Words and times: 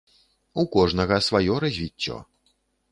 У 0.63 0.65
кожнага 0.77 1.21
сваё 1.29 1.55
развіццё. 1.67 2.21